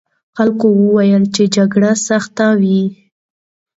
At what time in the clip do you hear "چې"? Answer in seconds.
1.35-1.43